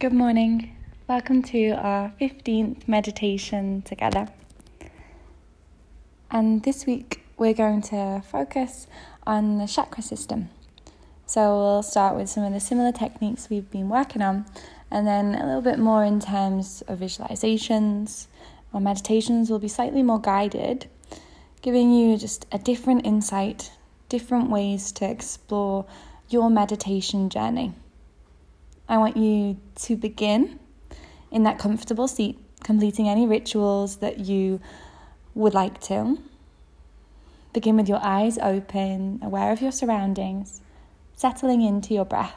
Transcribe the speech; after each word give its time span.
Good 0.00 0.14
morning. 0.14 0.74
Welcome 1.08 1.42
to 1.42 1.72
our 1.72 2.10
15th 2.18 2.88
meditation 2.88 3.82
together. 3.82 4.28
And 6.30 6.62
this 6.62 6.86
week 6.86 7.20
we're 7.36 7.52
going 7.52 7.82
to 7.82 8.22
focus 8.26 8.86
on 9.26 9.58
the 9.58 9.66
chakra 9.66 10.02
system. 10.02 10.48
So 11.26 11.54
we'll 11.54 11.82
start 11.82 12.16
with 12.16 12.30
some 12.30 12.44
of 12.44 12.54
the 12.54 12.60
similar 12.60 12.92
techniques 12.92 13.50
we've 13.50 13.70
been 13.70 13.90
working 13.90 14.22
on, 14.22 14.46
and 14.90 15.06
then 15.06 15.34
a 15.34 15.44
little 15.44 15.60
bit 15.60 15.78
more 15.78 16.02
in 16.02 16.18
terms 16.18 16.82
of 16.88 17.00
visualizations. 17.00 18.26
Our 18.72 18.80
meditations 18.80 19.50
will 19.50 19.58
be 19.58 19.68
slightly 19.68 20.02
more 20.02 20.18
guided, 20.18 20.86
giving 21.60 21.92
you 21.92 22.16
just 22.16 22.46
a 22.50 22.58
different 22.58 23.04
insight, 23.04 23.70
different 24.08 24.48
ways 24.48 24.92
to 24.92 25.04
explore 25.04 25.84
your 26.30 26.48
meditation 26.48 27.28
journey. 27.28 27.74
I 28.90 28.98
want 28.98 29.16
you 29.16 29.56
to 29.76 29.96
begin 29.96 30.58
in 31.30 31.44
that 31.44 31.60
comfortable 31.60 32.08
seat, 32.08 32.40
completing 32.64 33.08
any 33.08 33.24
rituals 33.24 33.98
that 33.98 34.18
you 34.18 34.60
would 35.32 35.54
like 35.54 35.80
to. 35.82 36.18
Begin 37.52 37.76
with 37.76 37.88
your 37.88 38.00
eyes 38.02 38.36
open, 38.38 39.20
aware 39.22 39.52
of 39.52 39.62
your 39.62 39.70
surroundings, 39.70 40.60
settling 41.14 41.62
into 41.62 41.94
your 41.94 42.04
breath. 42.04 42.34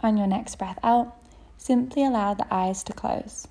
On 0.00 0.16
your 0.16 0.26
next 0.26 0.56
breath 0.56 0.78
out, 0.82 1.18
simply 1.58 2.02
allow 2.02 2.32
the 2.32 2.46
eyes 2.50 2.82
to 2.84 2.94
close. 2.94 3.46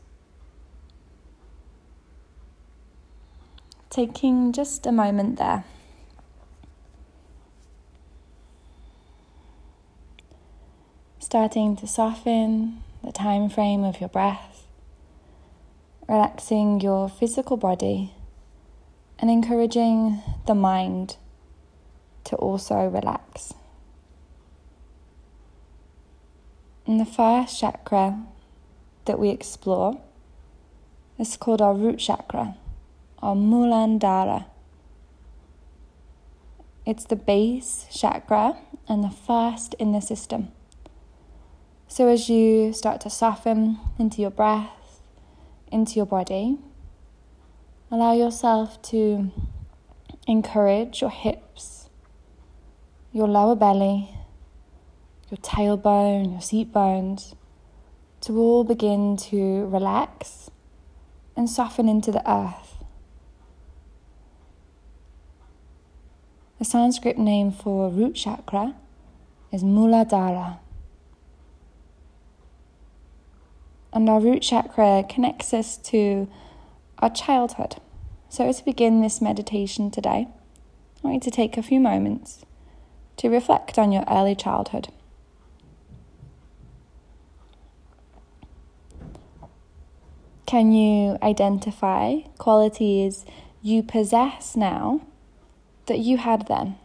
Taking 3.91 4.51
just 4.51 4.87
a 4.87 4.91
moment 4.91 5.37
there. 5.37 5.65
Starting 11.25 11.75
to 11.75 11.87
soften 11.87 12.83
the 13.03 13.11
time 13.11 13.49
frame 13.49 13.83
of 13.83 13.99
your 13.99 14.07
breath, 14.07 14.67
relaxing 16.07 16.79
your 16.79 17.09
physical 17.09 17.57
body, 17.57 18.13
and 19.17 19.31
encouraging 19.31 20.21
the 20.45 20.53
mind 20.53 21.17
to 22.23 22.35
also 22.35 22.75
relax. 22.85 23.55
And 26.85 26.99
the 26.99 27.05
first 27.05 27.59
chakra 27.59 28.23
that 29.05 29.17
we 29.17 29.29
explore 29.29 29.99
is 31.17 31.37
called 31.37 31.59
our 31.59 31.73
root 31.73 31.97
chakra, 31.97 32.55
or 33.19 33.33
Muladhara. 33.33 34.45
It's 36.85 37.05
the 37.05 37.15
base 37.15 37.87
chakra 37.91 38.59
and 38.87 39.03
the 39.03 39.09
first 39.09 39.73
in 39.79 39.91
the 39.91 40.01
system. 40.01 40.51
So, 41.95 42.09
as 42.09 42.27
you 42.27 42.73
start 42.73 42.99
to 43.01 43.09
soften 43.09 43.79
into 43.97 44.19
your 44.19 44.29
breath, 44.29 44.99
into 45.71 45.95
your 45.95 46.05
body, 46.05 46.57
allow 47.89 48.11
yourself 48.11 48.81
to 48.91 49.31
encourage 50.27 50.99
your 50.99 51.09
hips, 51.09 51.87
your 53.13 53.29
lower 53.29 53.55
belly, 53.55 54.09
your 55.31 55.37
tailbone, 55.37 56.33
your 56.33 56.41
seat 56.41 56.73
bones 56.73 57.33
to 58.19 58.37
all 58.37 58.65
begin 58.65 59.15
to 59.31 59.65
relax 59.67 60.51
and 61.37 61.49
soften 61.49 61.87
into 61.87 62.11
the 62.11 62.29
earth. 62.29 62.83
The 66.59 66.65
Sanskrit 66.65 67.17
name 67.17 67.53
for 67.53 67.89
root 67.89 68.15
chakra 68.15 68.75
is 69.53 69.63
Muladhara. 69.63 70.59
And 73.95 74.09
our 74.09 74.19
root 74.19 74.41
chakra 74.41 75.05
connects 75.07 75.53
us 75.53 75.77
to 75.77 76.27
our 76.99 77.09
childhood. 77.09 77.77
So, 78.27 78.45
as 78.45 78.59
we 78.59 78.73
begin 78.73 79.01
this 79.01 79.21
meditation 79.21 79.89
today, 79.89 80.27
I 80.27 81.07
want 81.07 81.13
you 81.13 81.19
to 81.21 81.31
take 81.31 81.55
a 81.55 81.63
few 81.63 81.79
moments 81.79 82.43
to 83.15 83.29
reflect 83.29 83.79
on 83.79 83.93
your 83.93 84.03
early 84.09 84.35
childhood. 84.35 84.89
Can 90.45 90.73
you 90.73 91.17
identify 91.23 92.17
qualities 92.37 93.25
you 93.61 93.81
possess 93.81 94.57
now 94.57 95.07
that 95.85 95.99
you 95.99 96.17
had 96.17 96.47
then? 96.47 96.75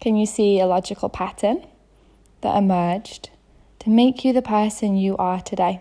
Can 0.00 0.16
you 0.16 0.26
see 0.26 0.58
a 0.58 0.66
logical 0.66 1.08
pattern 1.08 1.64
that 2.40 2.56
emerged 2.56 3.30
to 3.84 3.90
make 3.90 4.24
you 4.24 4.32
the 4.32 4.40
person 4.40 4.96
you 4.96 5.14
are 5.18 5.42
today. 5.42 5.78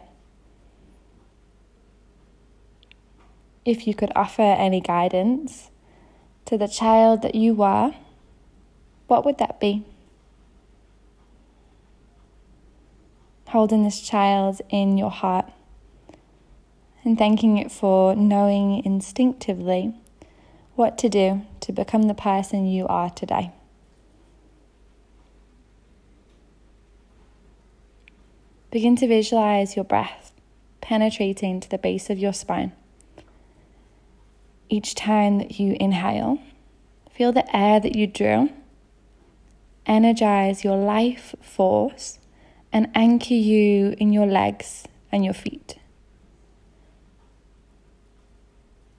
If 3.63 3.87
you 3.87 3.93
could 3.93 4.11
offer 4.13 4.41
any 4.41 4.81
guidance 4.81 5.71
to 6.45 6.57
the 6.57 6.67
child 6.67 7.21
that 7.21 7.33
you 7.33 7.53
were, 7.53 7.93
what 9.07 9.23
would 9.23 9.37
that 9.37 9.57
be? 9.61 9.85
Holding 13.47 13.85
this 13.85 14.01
child 14.01 14.61
in 14.69 14.97
your 14.97 15.11
heart 15.11 15.49
and 17.05 17.17
thanking 17.17 17.57
it 17.57 17.71
for 17.71 18.15
knowing 18.15 18.83
instinctively 18.83 19.93
what 20.75 20.97
to 20.97 21.07
do 21.07 21.45
to 21.61 21.71
become 21.71 22.03
the 22.03 22.13
person 22.13 22.65
you 22.65 22.85
are 22.87 23.09
today. 23.09 23.53
Begin 28.73 28.95
to 28.95 29.07
visualize 29.07 29.75
your 29.75 29.85
breath 29.85 30.31
penetrating 30.81 31.59
to 31.59 31.69
the 31.69 31.77
base 31.77 32.09
of 32.09 32.17
your 32.17 32.33
spine. 32.33 32.71
Each 34.67 34.95
time 34.95 35.37
that 35.37 35.59
you 35.59 35.77
inhale, 35.79 36.39
feel 37.11 37.31
the 37.31 37.45
air 37.55 37.79
that 37.79 37.95
you 37.95 38.07
drew 38.07 38.49
energize 39.85 40.63
your 40.63 40.77
life 40.77 41.35
force 41.39 42.17
and 42.71 42.89
anchor 42.95 43.35
you 43.35 43.93
in 43.99 44.11
your 44.11 44.25
legs 44.25 44.85
and 45.11 45.23
your 45.23 45.35
feet. 45.35 45.75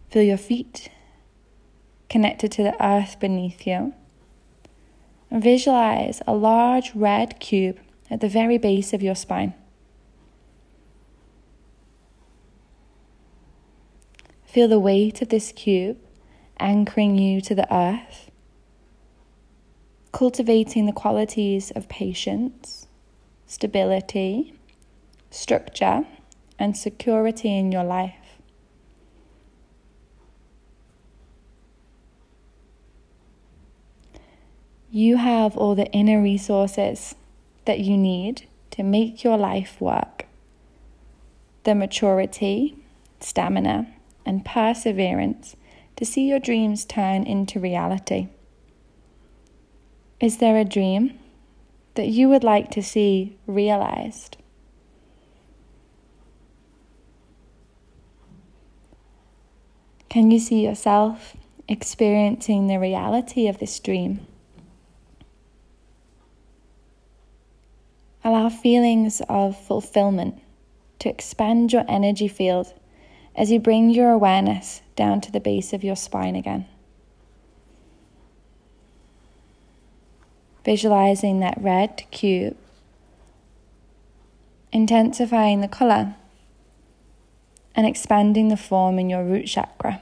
Feel 0.08 0.22
your 0.22 0.36
feet 0.36 0.88
connected 2.08 2.52
to 2.52 2.62
the 2.62 2.80
earth 2.80 3.18
beneath 3.18 3.66
you. 3.66 3.92
Visualize 5.32 6.22
a 6.28 6.32
large 6.32 6.94
red 6.94 7.40
cube 7.40 7.80
at 8.08 8.20
the 8.20 8.28
very 8.28 8.56
base 8.56 8.92
of 8.92 9.02
your 9.02 9.16
spine. 9.16 9.52
Feel 14.54 14.68
the 14.68 14.78
weight 14.78 15.20
of 15.20 15.30
this 15.30 15.50
cube 15.50 15.98
anchoring 16.60 17.18
you 17.18 17.40
to 17.40 17.56
the 17.56 17.74
earth, 17.74 18.30
cultivating 20.12 20.86
the 20.86 20.92
qualities 20.92 21.72
of 21.72 21.88
patience, 21.88 22.86
stability, 23.48 24.54
structure, 25.28 26.06
and 26.56 26.76
security 26.76 27.48
in 27.58 27.72
your 27.72 27.82
life. 27.82 28.38
You 34.88 35.16
have 35.16 35.56
all 35.56 35.74
the 35.74 35.90
inner 35.90 36.22
resources 36.22 37.16
that 37.64 37.80
you 37.80 37.96
need 37.96 38.46
to 38.70 38.84
make 38.84 39.24
your 39.24 39.36
life 39.36 39.80
work. 39.80 40.26
The 41.64 41.74
maturity, 41.74 42.76
stamina, 43.18 43.93
and 44.26 44.44
perseverance 44.44 45.56
to 45.96 46.04
see 46.04 46.28
your 46.28 46.38
dreams 46.38 46.84
turn 46.84 47.24
into 47.24 47.60
reality. 47.60 48.28
Is 50.20 50.38
there 50.38 50.56
a 50.56 50.64
dream 50.64 51.18
that 51.94 52.08
you 52.08 52.28
would 52.28 52.44
like 52.44 52.70
to 52.72 52.82
see 52.82 53.36
realized? 53.46 54.36
Can 60.08 60.30
you 60.30 60.38
see 60.38 60.64
yourself 60.64 61.36
experiencing 61.68 62.68
the 62.68 62.78
reality 62.78 63.48
of 63.48 63.58
this 63.58 63.78
dream? 63.80 64.26
Allow 68.22 68.48
feelings 68.48 69.20
of 69.28 69.58
fulfillment 69.58 70.40
to 71.00 71.08
expand 71.08 71.72
your 71.72 71.84
energy 71.88 72.28
field 72.28 72.72
as 73.36 73.50
you 73.50 73.58
bring 73.58 73.90
your 73.90 74.10
awareness 74.10 74.82
down 74.96 75.20
to 75.20 75.32
the 75.32 75.40
base 75.40 75.72
of 75.72 75.82
your 75.82 75.96
spine 75.96 76.36
again. 76.36 76.66
Visualizing 80.64 81.40
that 81.40 81.60
red 81.60 82.04
cube, 82.10 82.56
intensifying 84.72 85.60
the 85.60 85.68
color, 85.68 86.14
and 87.74 87.86
expanding 87.86 88.48
the 88.48 88.56
form 88.56 88.98
in 88.98 89.10
your 89.10 89.24
root 89.24 89.46
chakra. 89.46 90.00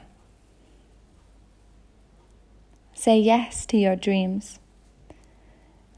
Say 2.94 3.18
yes 3.18 3.66
to 3.66 3.76
your 3.76 3.96
dreams. 3.96 4.60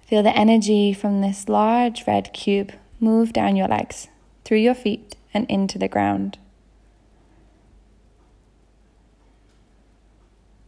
Feel 0.06 0.22
the 0.22 0.36
energy 0.36 0.92
from 0.92 1.20
this 1.20 1.48
large 1.48 2.06
red 2.06 2.32
cube 2.32 2.72
move 3.00 3.32
down 3.32 3.56
your 3.56 3.68
legs, 3.68 4.08
through 4.44 4.58
your 4.58 4.74
feet, 4.74 5.16
and 5.34 5.46
into 5.50 5.78
the 5.78 5.88
ground. 5.88 6.38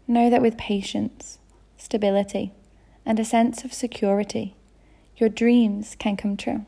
Know 0.08 0.30
that 0.30 0.42
with 0.42 0.56
patience, 0.56 1.38
stability, 1.76 2.52
and 3.04 3.18
a 3.18 3.24
sense 3.24 3.64
of 3.64 3.72
security, 3.72 4.54
your 5.16 5.28
dreams 5.28 5.96
can 5.98 6.16
come 6.16 6.36
true. 6.36 6.64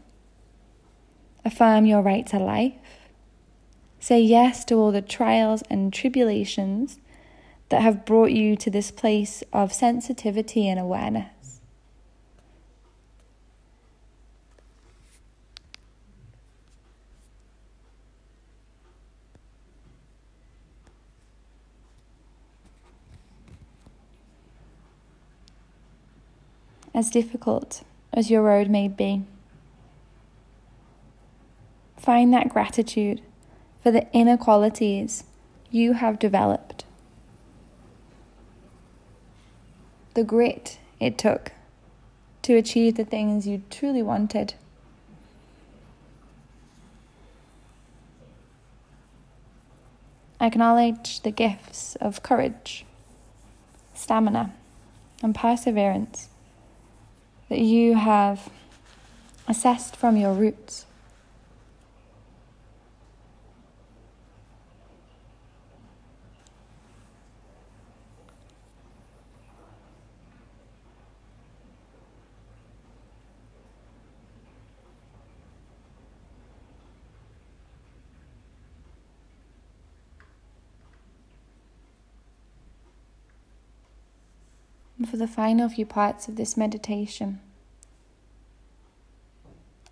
Affirm 1.45 1.87
your 1.87 2.03
right 2.03 2.27
to 2.29 2.39
life. 2.39 2.75
Say 4.01 4.21
yes 4.21 4.65
to 4.67 4.75
all 4.75 4.93
the 4.93 5.03
trials 5.03 5.63
and 5.71 5.93
tribulations 5.93 6.99
that 7.69 7.83
have 7.83 8.05
brought 8.05 8.31
you 8.31 8.57
to 8.57 8.71
this 8.71 8.91
place 8.91 9.43
of 9.53 9.73
sensitivity 9.73 10.69
and 10.69 10.81
awareness. 10.81 11.38
As 26.99 27.11
difficult 27.11 27.85
as 28.13 28.29
your 28.29 28.43
road 28.43 28.69
may 28.69 28.89
be. 28.89 29.23
Find 31.97 32.35
that 32.35 32.49
gratitude 32.49 33.23
for 33.81 33.93
the 33.93 34.09
inequalities 34.13 35.23
you 35.71 35.93
have 35.93 36.19
developed, 36.19 36.85
the 40.15 40.25
grit 40.25 40.81
it 40.99 41.17
took 41.17 41.53
to 42.43 42.57
achieve 42.57 42.97
the 42.97 43.05
things 43.05 43.47
you 43.47 43.63
truly 43.71 44.03
wanted. 44.03 44.55
Acknowledge 50.41 51.21
the 51.21 51.31
gifts 51.31 51.95
of 52.01 52.25
courage, 52.25 52.85
stamina, 53.95 54.53
and 55.23 55.33
perseverance 55.33 56.29
that 57.49 57.59
you 57.59 57.95
have 57.95 58.51
assessed 59.47 59.97
from 59.97 60.17
your 60.17 60.33
roots. 60.33 60.85
And 84.79 84.87
for 85.07 85.17
the 85.17 85.29
final 85.29 85.69
few 85.69 85.87
parts 85.87 86.27
of 86.27 86.37
this 86.37 86.57
meditation, 86.57 87.41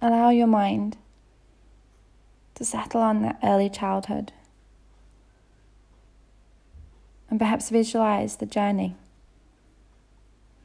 allow 0.02 0.30
your 0.30 0.46
mind 0.46 0.96
to 2.54 2.64
settle 2.64 3.00
on 3.00 3.22
that 3.22 3.38
early 3.42 3.68
childhood 3.68 4.32
and 7.28 7.38
perhaps 7.38 7.70
visualize 7.70 8.36
the 8.36 8.46
journey 8.46 8.96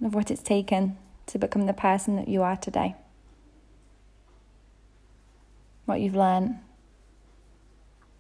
of 0.04 0.16
what 0.16 0.32
it's 0.32 0.42
taken 0.42 0.98
to 1.28 1.38
become 1.38 1.66
the 1.66 1.74
person 1.74 2.16
that 2.16 2.28
you 2.28 2.42
are 2.42 2.56
today. 2.56 2.96
What 5.86 6.00
you've 6.00 6.16
learned, 6.16 6.58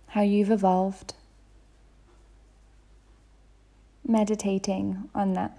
how 0.08 0.22
you've 0.22 0.52
evolved, 0.52 1.14
meditating 4.06 5.10
on 5.16 5.34
that. 5.34 5.58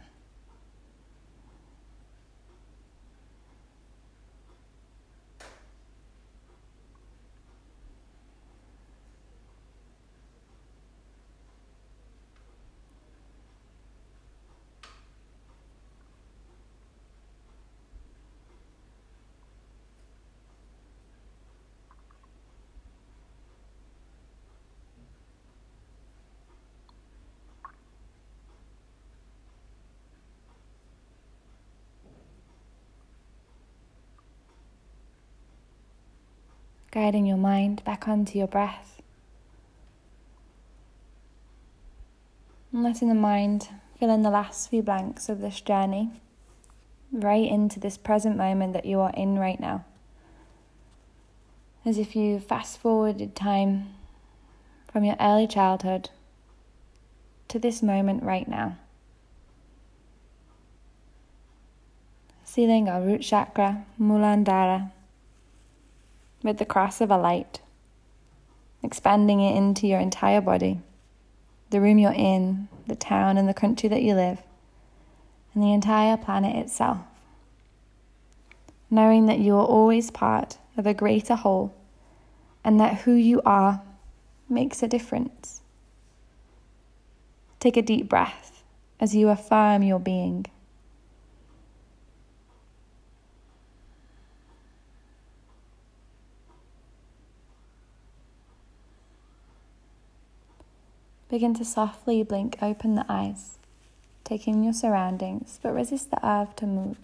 Guiding 36.92 37.24
your 37.24 37.38
mind 37.38 37.82
back 37.84 38.06
onto 38.06 38.38
your 38.38 38.46
breath. 38.46 39.00
And 42.70 42.84
letting 42.84 43.08
the 43.08 43.14
mind 43.14 43.68
fill 43.98 44.10
in 44.10 44.22
the 44.22 44.30
last 44.30 44.68
few 44.70 44.82
blanks 44.82 45.28
of 45.28 45.40
this 45.40 45.60
journey 45.60 46.10
right 47.10 47.50
into 47.50 47.80
this 47.80 47.96
present 47.96 48.36
moment 48.36 48.74
that 48.74 48.84
you 48.84 49.00
are 49.00 49.12
in 49.14 49.38
right 49.38 49.58
now. 49.58 49.84
As 51.84 51.98
if 51.98 52.14
you 52.14 52.38
fast 52.38 52.78
forwarded 52.78 53.34
time 53.34 53.94
from 54.90 55.04
your 55.04 55.16
early 55.18 55.46
childhood 55.46 56.10
to 57.48 57.58
this 57.58 57.82
moment 57.82 58.22
right 58.22 58.46
now. 58.46 58.76
Sealing 62.44 62.88
our 62.88 63.00
root 63.00 63.22
chakra, 63.22 63.86
Muladhara 63.98 64.90
with 66.42 66.58
the 66.58 66.64
cross 66.64 67.00
of 67.00 67.10
a 67.10 67.16
light, 67.16 67.60
expanding 68.82 69.40
it 69.40 69.56
into 69.56 69.86
your 69.86 70.00
entire 70.00 70.40
body, 70.40 70.80
the 71.70 71.80
room 71.80 71.98
you're 71.98 72.12
in, 72.12 72.68
the 72.86 72.96
town 72.96 73.38
and 73.38 73.48
the 73.48 73.54
country 73.54 73.88
that 73.88 74.02
you 74.02 74.14
live, 74.14 74.42
and 75.54 75.62
the 75.62 75.72
entire 75.72 76.16
planet 76.16 76.56
itself. 76.56 76.98
Knowing 78.90 79.26
that 79.26 79.38
you 79.38 79.54
are 79.54 79.64
always 79.64 80.10
part 80.10 80.58
of 80.76 80.86
a 80.86 80.94
greater 80.94 81.34
whole 81.34 81.74
and 82.64 82.78
that 82.78 83.02
who 83.02 83.12
you 83.12 83.40
are 83.44 83.82
makes 84.48 84.82
a 84.82 84.88
difference. 84.88 85.60
Take 87.58 87.76
a 87.76 87.82
deep 87.82 88.08
breath 88.08 88.62
as 89.00 89.14
you 89.14 89.28
affirm 89.28 89.82
your 89.82 89.98
being. 89.98 90.46
Begin 101.32 101.54
to 101.54 101.64
softly 101.64 102.22
blink 102.22 102.58
open 102.60 102.94
the 102.94 103.06
eyes, 103.08 103.56
taking 104.22 104.62
your 104.62 104.74
surroundings, 104.74 105.58
but 105.62 105.72
resist 105.72 106.10
the 106.10 106.18
urge 106.22 106.54
to 106.56 106.66
move. 106.66 106.98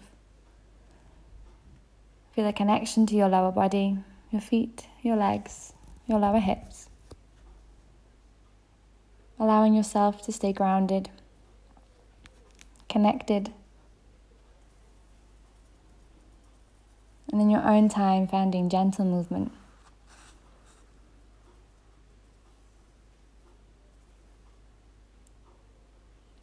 Feel 2.33 2.45
a 2.45 2.53
connection 2.53 3.07
to 3.07 3.15
your 3.15 3.27
lower 3.27 3.51
body, 3.51 3.97
your 4.29 4.39
feet, 4.39 4.85
your 5.01 5.15
legs, 5.15 5.73
your 6.05 6.19
lower 6.19 6.37
hips. 6.37 6.89
Allowing 9.39 9.73
yourself 9.73 10.21
to 10.25 10.31
stay 10.31 10.53
grounded, 10.53 11.09
connected, 12.87 13.51
and 17.31 17.41
in 17.41 17.49
your 17.49 17.67
own 17.67 17.89
time 17.89 18.27
finding 18.27 18.69
gentle 18.69 19.05
movement. 19.05 19.51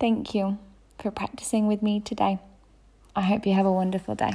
Thank 0.07 0.37
you 0.37 0.59
for 1.01 1.11
practicing 1.11 1.67
with 1.67 1.83
me 1.83 1.99
today. 1.99 2.39
I 3.17 3.23
hope 3.23 3.45
you 3.45 3.55
have 3.55 3.67
a 3.67 3.73
wonderful 3.73 4.15
day. 4.15 4.35